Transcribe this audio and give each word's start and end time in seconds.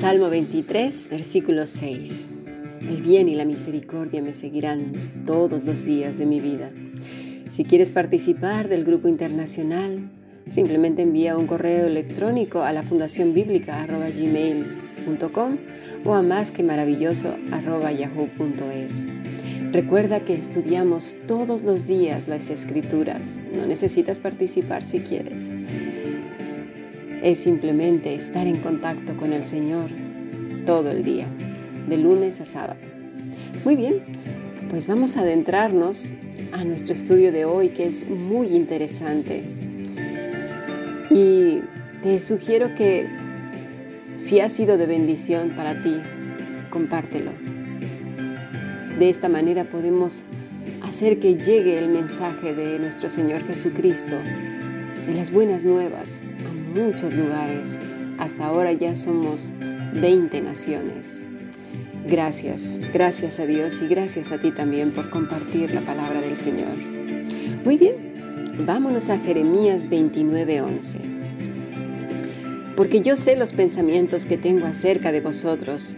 Salmo 0.00 0.30
23, 0.30 1.08
versículo 1.10 1.66
6. 1.66 2.30
El 2.80 3.02
bien 3.02 3.28
y 3.28 3.34
la 3.34 3.44
misericordia 3.44 4.22
me 4.22 4.32
seguirán 4.32 4.92
todos 5.26 5.64
los 5.64 5.84
días 5.84 6.16
de 6.16 6.24
mi 6.24 6.40
vida. 6.40 6.70
Si 7.50 7.64
quieres 7.64 7.90
participar 7.90 8.70
del 8.70 8.84
grupo 8.84 9.08
internacional, 9.08 10.10
simplemente 10.46 11.02
envía 11.02 11.36
un 11.36 11.46
correo 11.46 11.86
electrónico 11.86 12.62
a 12.62 12.72
la 12.72 12.82
fundación 12.82 13.34
bíblica 13.34 13.82
o 16.02 16.14
a 16.14 16.22
más 16.22 16.50
que 16.50 16.62
maravilloso 16.62 17.36
yahoo.es. 17.50 19.06
Recuerda 19.70 20.20
que 20.20 20.32
estudiamos 20.32 21.18
todos 21.26 21.60
los 21.60 21.86
días 21.86 22.26
las 22.26 22.48
escrituras. 22.48 23.38
No 23.54 23.66
necesitas 23.66 24.18
participar 24.18 24.82
si 24.82 25.00
quieres. 25.00 25.52
Es 27.22 27.40
simplemente 27.40 28.14
estar 28.14 28.46
en 28.46 28.58
contacto 28.58 29.14
con 29.16 29.32
el 29.32 29.44
Señor 29.44 29.90
todo 30.64 30.90
el 30.90 31.04
día, 31.04 31.26
de 31.88 31.98
lunes 31.98 32.40
a 32.40 32.46
sábado. 32.46 32.80
Muy 33.64 33.76
bien, 33.76 34.02
pues 34.70 34.86
vamos 34.86 35.16
a 35.16 35.20
adentrarnos 35.20 36.14
a 36.52 36.64
nuestro 36.64 36.94
estudio 36.94 37.30
de 37.30 37.44
hoy 37.44 37.68
que 37.70 37.86
es 37.86 38.08
muy 38.08 38.48
interesante. 38.48 39.42
Y 41.10 41.60
te 42.02 42.18
sugiero 42.20 42.74
que 42.74 43.06
si 44.16 44.40
ha 44.40 44.48
sido 44.48 44.78
de 44.78 44.86
bendición 44.86 45.50
para 45.56 45.82
ti, 45.82 46.00
compártelo. 46.70 47.32
De 48.98 49.10
esta 49.10 49.28
manera 49.28 49.64
podemos 49.64 50.24
hacer 50.82 51.20
que 51.20 51.34
llegue 51.34 51.78
el 51.78 51.88
mensaje 51.88 52.54
de 52.54 52.78
nuestro 52.78 53.10
Señor 53.10 53.46
Jesucristo, 53.46 54.16
de 55.06 55.14
las 55.14 55.30
buenas 55.30 55.64
nuevas, 55.64 56.22
muchos 56.70 57.12
lugares. 57.12 57.78
Hasta 58.18 58.46
ahora 58.46 58.72
ya 58.72 58.94
somos 58.94 59.52
20 59.94 60.40
naciones. 60.40 61.22
Gracias, 62.06 62.80
gracias 62.92 63.38
a 63.40 63.46
Dios 63.46 63.82
y 63.82 63.88
gracias 63.88 64.32
a 64.32 64.38
ti 64.38 64.50
también 64.50 64.92
por 64.92 65.10
compartir 65.10 65.72
la 65.72 65.82
palabra 65.82 66.20
del 66.20 66.36
Señor. 66.36 66.76
Muy 67.64 67.76
bien, 67.76 67.94
vámonos 68.66 69.10
a 69.10 69.18
Jeremías 69.18 69.88
29:11. 69.90 70.98
Porque 72.76 73.02
yo 73.02 73.16
sé 73.16 73.36
los 73.36 73.52
pensamientos 73.52 74.24
que 74.24 74.38
tengo 74.38 74.66
acerca 74.66 75.12
de 75.12 75.20
vosotros, 75.20 75.96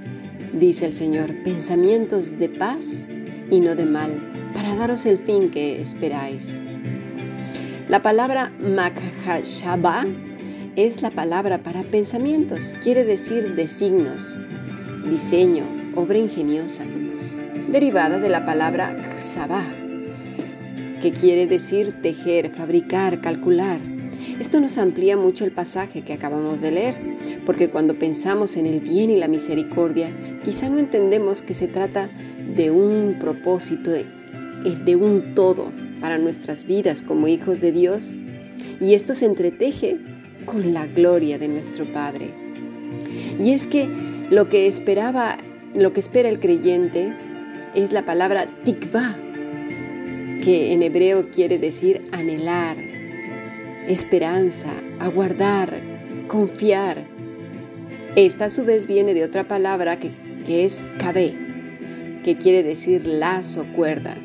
dice 0.52 0.86
el 0.86 0.92
Señor, 0.92 1.32
pensamientos 1.44 2.38
de 2.38 2.48
paz 2.48 3.06
y 3.50 3.60
no 3.60 3.76
de 3.76 3.84
mal, 3.84 4.50
para 4.52 4.74
daros 4.74 5.06
el 5.06 5.18
fin 5.18 5.50
que 5.50 5.80
esperáis. 5.80 6.60
La 7.88 8.02
palabra 8.02 8.52
makhashaba 8.60 10.04
es 10.76 11.02
la 11.02 11.10
palabra 11.10 11.58
para 11.58 11.82
pensamientos, 11.82 12.74
quiere 12.82 13.04
decir 13.04 13.54
designos, 13.54 14.38
diseño, 15.10 15.64
obra 15.94 16.16
ingeniosa, 16.16 16.84
derivada 17.70 18.18
de 18.18 18.30
la 18.30 18.46
palabra 18.46 19.14
xabá, 19.18 19.64
que 21.02 21.10
quiere 21.10 21.46
decir 21.46 22.00
tejer, 22.00 22.52
fabricar, 22.56 23.20
calcular. 23.20 23.80
Esto 24.40 24.60
nos 24.60 24.78
amplía 24.78 25.16
mucho 25.16 25.44
el 25.44 25.52
pasaje 25.52 26.02
que 26.02 26.14
acabamos 26.14 26.62
de 26.62 26.70
leer, 26.70 26.94
porque 27.44 27.68
cuando 27.68 27.94
pensamos 27.94 28.56
en 28.56 28.64
el 28.64 28.80
bien 28.80 29.10
y 29.10 29.16
la 29.16 29.28
misericordia, 29.28 30.08
quizá 30.42 30.70
no 30.70 30.78
entendemos 30.78 31.42
que 31.42 31.52
se 31.52 31.68
trata 31.68 32.08
de 32.56 32.70
un 32.70 33.16
propósito, 33.20 33.90
de 33.90 34.96
un 34.96 35.34
todo 35.34 35.70
para 36.00 36.16
nuestras 36.16 36.64
vidas 36.64 37.02
como 37.02 37.28
hijos 37.28 37.60
de 37.60 37.72
Dios, 37.72 38.14
y 38.80 38.94
esto 38.94 39.14
se 39.14 39.26
entreteje 39.26 39.98
con 40.44 40.72
la 40.72 40.86
gloria 40.86 41.38
de 41.38 41.48
nuestro 41.48 41.84
Padre. 41.86 42.30
Y 43.40 43.52
es 43.52 43.66
que 43.66 43.88
lo 44.30 44.48
que 44.48 44.66
esperaba 44.66 45.38
lo 45.74 45.92
que 45.92 46.00
espera 46.00 46.28
el 46.28 46.38
creyente 46.38 47.14
es 47.74 47.92
la 47.92 48.04
palabra 48.04 48.46
tikva, 48.64 49.16
que 50.44 50.72
en 50.72 50.82
hebreo 50.82 51.30
quiere 51.30 51.58
decir 51.58 52.02
anhelar, 52.12 52.76
esperanza, 53.88 54.72
aguardar, 54.98 55.78
confiar. 56.28 57.04
Esta 58.16 58.46
a 58.46 58.50
su 58.50 58.64
vez 58.64 58.86
viene 58.86 59.14
de 59.14 59.24
otra 59.24 59.48
palabra 59.48 59.98
que, 59.98 60.12
es 60.64 60.84
kabé, 60.98 61.34
que 62.24 62.36
quiere 62.36 62.62
decir 62.62 63.06
lazo, 63.06 63.64
cuerda. 63.74 64.16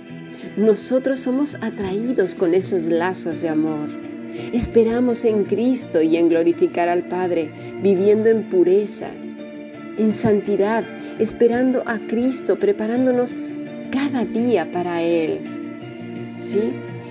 Nosotros 0.57 1.22
somos 1.22 1.56
atraídos 1.56 2.35
con 2.35 2.56
esos 2.56 2.85
lazos 2.85 3.41
de 3.41 3.50
amor. 3.50 4.06
Esperamos 4.53 5.25
en 5.25 5.43
Cristo 5.43 6.01
y 6.01 6.17
en 6.17 6.29
glorificar 6.29 6.89
al 6.89 7.03
Padre, 7.03 7.49
viviendo 7.81 8.29
en 8.29 8.43
pureza, 8.43 9.09
en 9.97 10.13
santidad, 10.13 10.83
esperando 11.19 11.83
a 11.85 11.99
Cristo, 11.99 12.57
preparándonos 12.57 13.35
cada 13.91 14.25
día 14.25 14.71
para 14.71 15.01
Él. 15.01 15.39
¿Sí? 16.39 16.59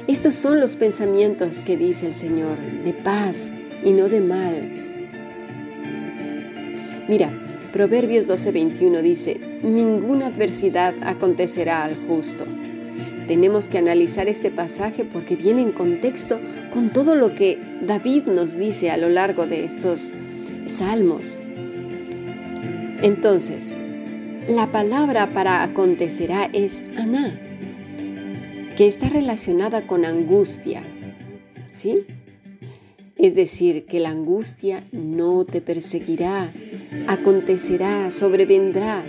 Estos 0.07 0.35
son 0.35 0.61
los 0.61 0.77
pensamientos 0.77 1.61
que 1.61 1.77
dice 1.77 2.07
el 2.07 2.15
Señor, 2.15 2.59
de 2.85 2.93
paz 2.93 3.53
y 3.85 3.91
no 3.91 4.09
de 4.09 4.21
mal. 4.21 4.55
Mira, 7.09 7.31
Proverbios 7.73 8.27
12:21 8.27 9.03
dice, 9.03 9.39
ninguna 9.63 10.29
adversidad 10.29 10.95
acontecerá 11.03 11.85
al 11.85 11.97
justo. 12.09 12.45
Tenemos 13.27 13.67
que 13.67 13.79
analizar 13.79 14.29
este 14.29 14.51
pasaje 14.51 15.05
porque 15.05 15.35
viene 15.35 15.63
en 15.63 15.73
contexto 15.73 16.39
con 16.73 16.93
todo 16.93 17.15
lo 17.15 17.35
que 17.35 17.59
David 17.83 18.25
nos 18.25 18.57
dice 18.57 18.91
a 18.91 18.97
lo 18.97 19.09
largo 19.09 19.47
de 19.47 19.65
estos 19.65 20.13
salmos. 20.67 21.39
Entonces, 23.03 23.77
la 24.49 24.71
palabra 24.71 25.33
para 25.33 25.63
acontecerá 25.63 26.49
es 26.53 26.83
aná, 26.97 27.39
que 28.77 28.87
está 28.87 29.09
relacionada 29.09 29.87
con 29.87 30.05
angustia, 30.05 30.83
¿sí? 31.75 32.05
Es 33.17 33.35
decir, 33.35 33.87
que 33.87 33.99
la 33.99 34.11
angustia 34.11 34.85
no 34.93 35.45
te 35.45 35.61
perseguirá, 35.61 36.51
acontecerá, 37.09 38.11
sobrevendrá. 38.11 39.03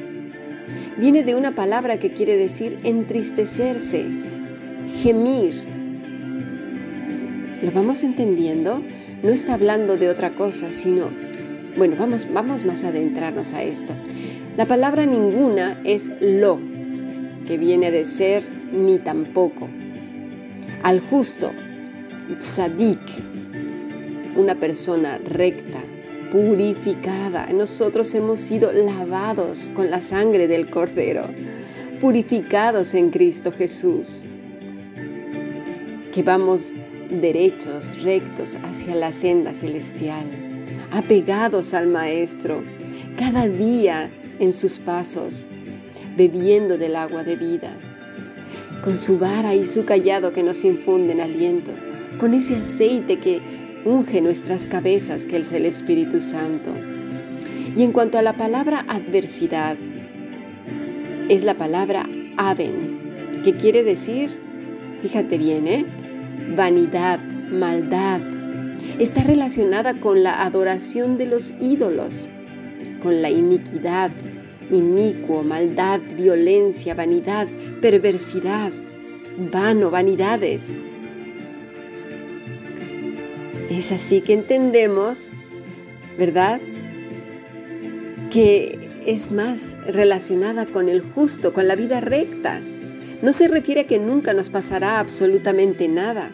Viene 0.97 1.22
de 1.22 1.35
una 1.35 1.52
palabra 1.52 2.00
que 2.00 2.09
quiere 2.09 2.38
decir 2.38 2.80
entristecerse, 2.84 4.06
gemir. 5.02 5.63
¿Lo 7.62 7.72
vamos 7.72 8.03
entendiendo? 8.03 8.81
No 9.22 9.30
está 9.30 9.53
hablando 9.53 9.97
de 9.97 10.09
otra 10.09 10.31
cosa, 10.31 10.72
sino, 10.72 11.09
bueno, 11.78 11.96
vamos, 12.00 12.28
vamos 12.34 12.66
más 12.66 12.84
a 12.84 12.88
adentrarnos 12.88 13.53
a 13.53 13.62
esto. 13.62 13.94
La 14.57 14.66
palabra 14.66 15.06
ninguna 15.06 15.80
es 15.84 16.09
lo, 16.19 16.59
que 17.47 17.59
viene 17.59 17.91
de 17.91 18.03
ser 18.03 18.44
ni 18.74 18.97
tampoco. 18.97 19.68
Al 20.81 21.00
justo, 21.00 21.52
tzadik, 22.40 23.00
una 24.36 24.56
persona 24.56 25.19
recta, 25.24 25.80
purificada. 26.31 27.47
Nosotros 27.53 28.13
hemos 28.15 28.39
sido 28.39 28.71
lavados 28.71 29.71
con 29.73 29.89
la 29.91 30.01
sangre 30.01 30.47
del 30.47 30.69
Cordero, 30.69 31.29
purificados 31.99 32.93
en 32.93 33.09
Cristo 33.09 33.51
Jesús. 33.51 34.25
Que 36.13 36.23
vamos 36.23 36.73
derechos, 37.09 38.01
rectos 38.01 38.57
hacia 38.63 38.95
la 38.95 39.11
senda 39.11 39.53
celestial, 39.53 40.25
apegados 40.91 41.73
al 41.73 41.88
Maestro, 41.88 42.63
cada 43.17 43.47
día 43.47 44.09
en 44.39 44.53
sus 44.53 44.79
pasos, 44.79 45.47
bebiendo 46.15 46.77
del 46.77 46.95
agua 46.95 47.23
de 47.23 47.35
vida, 47.35 47.77
con 48.83 48.95
su 48.95 49.17
vara 49.17 49.55
y 49.55 49.65
su 49.65 49.85
callado 49.85 50.33
que 50.33 50.44
nos 50.44 50.63
infunden 50.63 51.21
aliento, 51.21 51.71
con 52.19 52.33
ese 52.33 52.57
aceite 52.57 53.18
que 53.18 53.56
unge 53.88 54.22
nuestras 54.22 54.68
cabezas, 54.68 55.25
que 55.25 55.38
es 55.38 55.51
el 55.51 55.66
Espíritu 55.66 56.22
Santo. 56.22 56.72
Y 57.75 57.84
en 57.84 57.92
cuanto 57.92 58.18
a 58.18 58.22
la 58.22 58.34
palabra 58.34 58.86
adversidad, 58.88 59.78
es 61.30 61.44
la 61.44 61.56
palabra 61.56 62.07
aven, 62.38 63.42
que 63.44 63.54
quiere 63.54 63.84
decir, 63.84 64.30
fíjate 65.01 65.38
bien, 65.38 65.68
¿eh? 65.68 65.86
vanidad, 66.56 67.19
maldad. 67.51 68.19
Está 69.00 69.24
relacionada 69.24 69.94
con 69.94 70.24
la 70.24 70.44
adoración 70.44 71.18
de 71.18 71.28
los 71.28 71.54
ídolos, 71.62 72.30
con 73.01 73.22
la 73.22 73.30
iniquidad, 73.30 74.12
inicuo, 74.72 75.44
maldad, 75.44 76.01
violencia, 76.16 76.94
vanidad, 76.94 77.48
perversidad, 77.81 78.72
vano, 79.51 79.92
vanidades. 79.92 80.81
Es 83.77 83.91
así 83.91 84.21
que 84.21 84.33
entendemos, 84.33 85.33
¿verdad? 86.18 86.59
Que 88.31 89.03
es 89.06 89.31
más 89.31 89.77
relacionada 89.85 90.65
con 90.65 90.89
el 90.89 91.01
justo, 91.01 91.53
con 91.53 91.68
la 91.68 91.75
vida 91.75 92.01
recta. 92.01 92.59
No 93.21 93.31
se 93.31 93.47
refiere 93.47 93.81
a 93.81 93.88
que 93.88 94.00
nunca 94.00 94.33
nos 94.33 94.50
pasará 94.50 95.00
absolutamente 95.00 95.88
nada. 95.88 96.31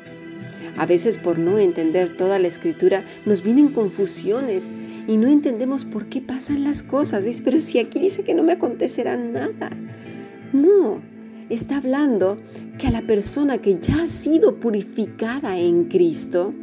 A 0.78 0.86
veces 0.86 1.18
por 1.18 1.38
no 1.38 1.60
entender 1.60 2.16
toda 2.16 2.40
la 2.40 2.48
escritura 2.48 3.04
nos 3.26 3.44
vienen 3.44 3.68
confusiones 3.68 4.74
y 5.06 5.18
no 5.18 5.28
entendemos 5.28 5.84
por 5.84 6.06
qué 6.06 6.22
pasan 6.22 6.64
las 6.64 6.82
cosas. 6.82 7.26
Dice, 7.26 7.42
pero 7.44 7.60
si 7.60 7.78
aquí 7.78 8.00
dice 8.00 8.24
que 8.24 8.36
no 8.36 8.44
me 8.44 8.54
acontecerá 8.54 9.18
nada. 9.18 9.70
No, 10.54 11.02
está 11.50 11.76
hablando 11.76 12.38
que 12.78 12.88
a 12.88 12.92
la 12.92 13.02
persona 13.02 13.58
que 13.58 13.80
ya 13.82 14.04
ha 14.04 14.08
sido 14.08 14.62
purificada 14.62 15.58
en 15.58 15.90
Cristo, 15.90 16.54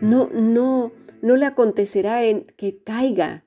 no, 0.00 0.28
no, 0.32 0.92
no 1.22 1.36
le 1.36 1.46
acontecerá 1.46 2.24
en 2.24 2.44
que 2.56 2.82
caiga 2.82 3.44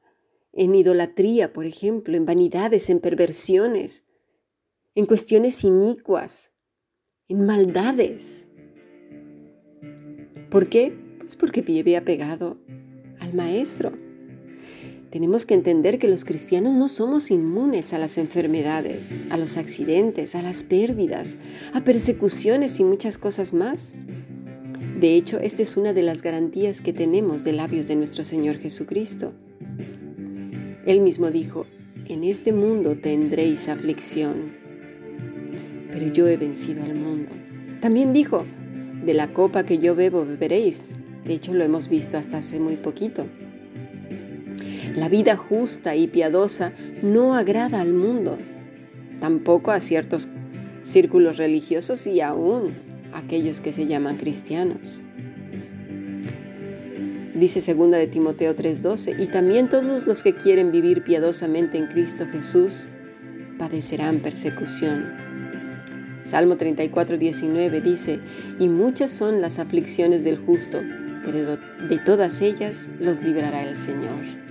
en 0.54 0.76
idolatría, 0.76 1.52
por 1.52 1.66
ejemplo, 1.66 2.16
en 2.16 2.26
vanidades, 2.26 2.90
en 2.90 3.00
perversiones, 3.00 4.06
en 4.96 5.06
cuestiones 5.06 5.64
inicuas, 5.64 6.54
en 7.28 7.46
maldades. 7.46 8.50
¿Por 10.50 10.70
qué? 10.70 10.96
Pues 11.18 11.36
porque 11.36 11.62
vive 11.62 11.98
apegado 11.98 12.58
al 13.20 13.34
Maestro. 13.34 13.94
Tenemos 15.10 15.46
que 15.46 15.54
entender 15.54 16.00
que 16.00 16.08
los 16.08 16.26
cristianos 16.26 16.74
no 16.74 16.88
somos 16.88 17.32
inmunes 17.32 17.94
a 17.94 18.00
las 18.00 18.18
enfermedades, 18.18 19.20
a 19.30 19.38
los 19.38 19.58
accidentes, 19.58 20.36
a 20.36 20.42
las 20.42 20.64
pérdidas, 20.64 21.38
a 21.72 21.84
persecuciones 21.84 22.80
y 22.80 22.84
muchas 22.84 23.18
cosas 23.18 23.54
más. 23.54 23.96
De 25.04 25.18
hecho, 25.18 25.38
esta 25.42 25.62
es 25.62 25.76
una 25.76 25.92
de 25.92 26.02
las 26.02 26.22
garantías 26.22 26.80
que 26.80 26.94
tenemos 26.94 27.44
de 27.44 27.52
labios 27.52 27.90
de 27.90 27.98
nuestro 27.98 28.24
Señor 28.24 28.56
Jesucristo. 28.56 29.34
Él 30.86 31.02
mismo 31.02 31.30
dijo, 31.30 31.66
en 32.06 32.24
este 32.24 32.54
mundo 32.54 32.96
tendréis 32.96 33.68
aflicción, 33.68 34.54
pero 35.92 36.08
yo 36.08 36.30
he 36.30 36.38
vencido 36.38 36.84
al 36.84 36.96
mundo. 36.96 37.32
También 37.82 38.14
dijo, 38.14 38.46
de 39.06 39.14
la 39.14 39.34
copa 39.34 39.66
que 39.66 39.78
yo 39.78 39.94
bebo 39.94 40.24
beberéis. 40.24 40.86
De 41.26 41.34
hecho, 41.34 41.54
lo 41.54 41.66
hemos 41.66 41.90
visto 41.90 42.18
hasta 42.18 42.38
hace 42.38 42.62
muy 42.62 42.78
poquito. 42.78 43.26
La 44.96 45.10
vida 45.10 45.36
justa 45.36 45.98
y 45.98 46.08
piadosa 46.08 46.72
no 47.02 47.36
agrada 47.36 47.82
al 47.82 47.92
mundo, 47.92 48.38
tampoco 49.20 49.72
a 49.72 49.82
ciertos 49.82 50.30
círculos 50.82 51.36
religiosos 51.36 52.08
y 52.08 52.22
aún 52.22 52.93
aquellos 53.14 53.62
que 53.62 53.72
se 53.74 53.86
llaman 53.86 54.18
cristianos. 54.18 55.02
Dice 57.34 57.74
2 57.74 57.92
de 57.92 58.08
Timoteo 58.08 58.56
3:12, 58.56 59.16
y 59.20 59.28
también 59.28 59.68
todos 59.68 60.06
los 60.06 60.22
que 60.22 60.36
quieren 60.36 60.72
vivir 60.72 61.04
piadosamente 61.04 61.78
en 61.78 61.88
Cristo 61.88 62.26
Jesús 62.32 62.90
padecerán 63.58 64.20
persecución. 64.20 65.12
Salmo 66.22 66.56
34, 66.56 67.18
19 67.18 67.82
dice, 67.82 68.20
y 68.60 68.70
muchas 68.70 69.12
son 69.12 69.42
las 69.42 69.60
aflicciones 69.60 70.24
del 70.24 70.38
justo, 70.38 70.82
pero 71.26 71.58
de 71.58 71.98
todas 71.98 72.42
ellas 72.42 72.90
los 73.00 73.22
librará 73.22 73.64
el 73.64 73.76
Señor. 73.76 74.44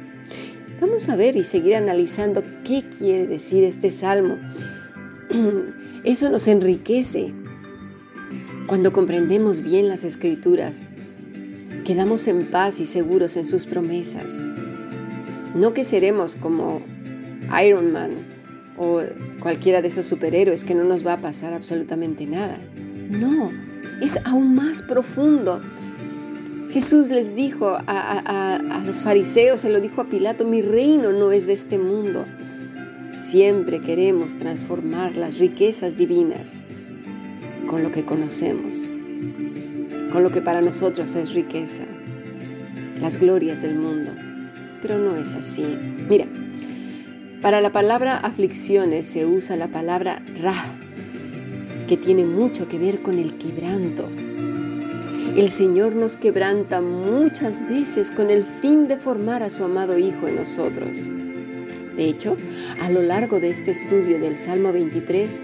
Vamos 0.80 1.08
a 1.08 1.16
ver 1.16 1.36
y 1.36 1.44
seguir 1.44 1.76
analizando 1.76 2.42
qué 2.64 2.82
quiere 2.98 3.26
decir 3.26 3.64
este 3.64 3.90
salmo. 3.90 4.36
Eso 6.04 6.28
nos 6.28 6.48
enriquece. 6.48 7.32
Cuando 8.66 8.92
comprendemos 8.92 9.60
bien 9.60 9.88
las 9.88 10.04
escrituras, 10.04 10.88
quedamos 11.84 12.26
en 12.28 12.46
paz 12.46 12.80
y 12.80 12.86
seguros 12.86 13.36
en 13.36 13.44
sus 13.44 13.66
promesas. 13.66 14.46
No 15.54 15.74
que 15.74 15.84
seremos 15.84 16.36
como 16.36 16.80
Iron 17.64 17.92
Man 17.92 18.10
o 18.78 19.00
cualquiera 19.40 19.82
de 19.82 19.88
esos 19.88 20.06
superhéroes 20.06 20.64
que 20.64 20.74
no 20.74 20.84
nos 20.84 21.06
va 21.06 21.14
a 21.14 21.20
pasar 21.20 21.52
absolutamente 21.52 22.26
nada. 22.26 22.58
No, 23.10 23.50
es 24.00 24.18
aún 24.24 24.54
más 24.54 24.82
profundo 24.82 25.60
Jesús 26.72 27.10
les 27.10 27.36
dijo 27.36 27.76
a, 27.86 28.82
los 28.86 29.02
fariseos, 29.02 29.60
se 29.60 29.68
lo 29.68 29.78
dijo 29.78 30.00
a 30.00 30.04
Pilato, 30.04 30.46
mi 30.46 30.62
reino 30.62 31.12
no 31.12 31.30
es 31.30 31.46
de 31.46 31.52
este 31.52 31.78
mundo. 31.78 32.24
Siempre 33.14 33.82
queremos 33.82 34.36
transformar 34.36 35.14
las 35.14 35.36
riquezas 35.36 35.98
divinas 35.98 36.64
con 37.72 37.82
lo 37.82 37.90
que 37.90 38.04
conocemos, 38.04 38.86
con 40.12 40.22
lo 40.22 40.30
que 40.30 40.42
para 40.42 40.60
nosotros 40.60 41.14
es 41.14 41.32
riqueza, 41.32 41.84
las 43.00 43.16
glorias 43.16 43.62
del 43.62 43.76
mundo. 43.76 44.12
Pero 44.82 44.98
no 44.98 45.16
es 45.16 45.32
así. 45.32 45.64
Mira, 46.06 46.26
para 47.40 47.62
la 47.62 47.72
palabra 47.72 48.18
aflicciones 48.18 49.06
se 49.06 49.24
usa 49.24 49.56
la 49.56 49.68
palabra 49.68 50.20
ra, 50.38 50.66
que 51.88 51.96
tiene 51.96 52.26
mucho 52.26 52.68
que 52.68 52.78
ver 52.78 53.00
con 53.00 53.18
el 53.18 53.38
quebranto, 53.38 54.06
el 55.34 55.48
Señor 55.48 55.96
nos 55.96 56.18
quebranta 56.18 56.82
muchas 56.82 57.66
veces 57.66 58.10
con 58.10 58.30
el 58.30 58.44
fin 58.44 58.86
de 58.86 58.98
formar 58.98 59.42
a 59.42 59.48
su 59.48 59.64
amado 59.64 59.96
Hijo 59.96 60.28
en 60.28 60.36
nosotros. 60.36 61.08
De 61.96 62.04
hecho, 62.04 62.36
a 62.82 62.90
lo 62.90 63.00
largo 63.00 63.40
de 63.40 63.48
este 63.48 63.70
estudio 63.70 64.20
del 64.20 64.36
Salmo 64.36 64.74
23, 64.74 65.42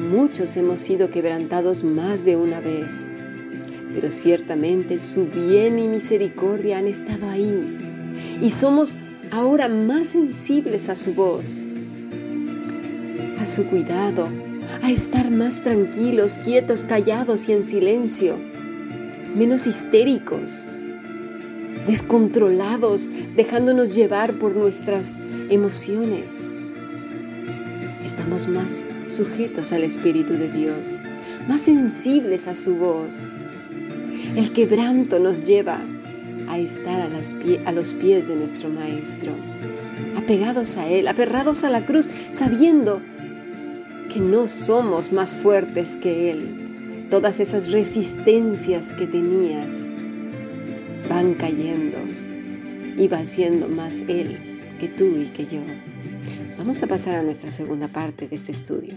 muchos 0.00 0.56
hemos 0.56 0.80
sido 0.80 1.10
quebrantados 1.10 1.84
más 1.84 2.24
de 2.24 2.36
una 2.36 2.60
vez, 2.60 3.06
pero 3.94 4.10
ciertamente 4.10 4.98
su 4.98 5.26
bien 5.26 5.78
y 5.78 5.86
misericordia 5.86 6.78
han 6.78 6.86
estado 6.86 7.28
ahí 7.28 7.78
y 8.40 8.50
somos 8.50 8.98
ahora 9.30 9.68
más 9.68 10.08
sensibles 10.08 10.88
a 10.88 10.96
su 10.96 11.14
voz, 11.14 11.66
a 13.38 13.46
su 13.46 13.66
cuidado, 13.66 14.28
a 14.82 14.90
estar 14.90 15.30
más 15.30 15.62
tranquilos, 15.62 16.38
quietos, 16.42 16.84
callados 16.84 17.48
y 17.48 17.52
en 17.52 17.62
silencio 17.62 18.38
menos 19.34 19.66
histéricos, 19.66 20.68
descontrolados, 21.86 23.08
dejándonos 23.36 23.94
llevar 23.94 24.38
por 24.38 24.56
nuestras 24.56 25.18
emociones. 25.50 26.50
Estamos 28.10 28.48
más 28.48 28.84
sujetos 29.06 29.72
al 29.72 29.84
Espíritu 29.84 30.32
de 30.32 30.48
Dios, 30.48 30.98
más 31.46 31.60
sensibles 31.60 32.48
a 32.48 32.56
su 32.56 32.74
voz. 32.74 33.34
El 34.34 34.52
quebranto 34.52 35.20
nos 35.20 35.46
lleva 35.46 35.80
a 36.48 36.58
estar 36.58 37.02
a, 37.02 37.72
los 37.72 37.94
pies 37.94 38.26
de 38.26 38.34
nuestro 38.34 38.68
Maestro, 38.68 39.32
apegados 40.16 40.76
a 40.76 40.88
Él, 40.88 41.06
aferrados 41.06 41.62
a 41.62 41.70
la 41.70 41.86
cruz, 41.86 42.10
sabiendo 42.30 43.00
que 44.12 44.18
no 44.18 44.48
somos 44.48 45.12
más 45.12 45.36
fuertes 45.36 45.94
que 45.94 46.32
Él, 46.32 47.06
todas 47.10 47.38
esas 47.38 47.70
resistencias 47.70 48.92
que 48.92 49.06
tenías 49.06 49.88
van 51.08 51.34
cayendo 51.34 51.98
y 52.98 53.06
va 53.06 53.24
siendo 53.24 53.68
más 53.68 54.02
Él 54.08 54.36
que 54.80 54.88
tú 54.88 55.16
y 55.16 55.26
que 55.26 55.44
yo. 55.46 55.60
Vamos 56.60 56.82
a 56.82 56.86
pasar 56.86 57.16
a 57.16 57.22
nuestra 57.22 57.50
segunda 57.50 57.88
parte 57.88 58.28
de 58.28 58.36
este 58.36 58.52
estudio. 58.52 58.96